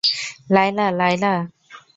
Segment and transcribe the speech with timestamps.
[0.51, 1.33] Laila, Laila.